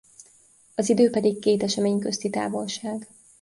Az 0.75 0.89
idő 0.89 1.09
pedig 1.09 1.39
két 1.39 1.63
esemény 1.63 1.99
közti 1.99 2.29
távolság. 2.29 3.07